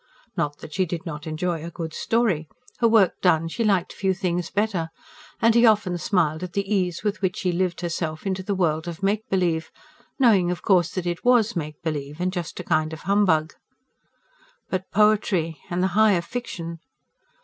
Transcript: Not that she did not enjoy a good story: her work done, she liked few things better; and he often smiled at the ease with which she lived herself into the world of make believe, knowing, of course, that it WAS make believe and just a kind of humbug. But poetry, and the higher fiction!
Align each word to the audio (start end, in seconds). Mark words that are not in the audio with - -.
Not 0.35 0.57
that 0.61 0.73
she 0.73 0.87
did 0.87 1.05
not 1.05 1.27
enjoy 1.27 1.63
a 1.63 1.69
good 1.69 1.93
story: 1.93 2.47
her 2.79 2.87
work 2.87 3.21
done, 3.21 3.47
she 3.47 3.63
liked 3.63 3.93
few 3.93 4.15
things 4.15 4.49
better; 4.49 4.89
and 5.39 5.53
he 5.53 5.63
often 5.63 5.95
smiled 5.99 6.41
at 6.41 6.53
the 6.53 6.67
ease 6.73 7.03
with 7.03 7.21
which 7.21 7.37
she 7.37 7.51
lived 7.51 7.81
herself 7.81 8.25
into 8.25 8.41
the 8.41 8.55
world 8.55 8.87
of 8.87 9.03
make 9.03 9.29
believe, 9.29 9.69
knowing, 10.17 10.49
of 10.49 10.63
course, 10.63 10.89
that 10.95 11.05
it 11.05 11.23
WAS 11.23 11.55
make 11.55 11.79
believe 11.83 12.19
and 12.19 12.33
just 12.33 12.59
a 12.59 12.63
kind 12.63 12.93
of 12.93 13.01
humbug. 13.01 13.53
But 14.71 14.89
poetry, 14.91 15.59
and 15.69 15.83
the 15.83 15.89
higher 15.93 16.21
fiction! 16.23 16.79